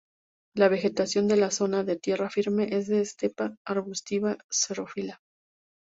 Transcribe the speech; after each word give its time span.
La 0.55 0.67
vegetación 0.67 1.27
de 1.27 1.35
la 1.37 1.51
zona 1.51 1.83
de 1.83 1.95
tierra 1.95 2.31
firme 2.31 2.69
es 2.71 2.87
de 2.87 3.01
estepa 3.01 3.55
arbustiva 3.67 4.35
xerófila. 4.49 5.21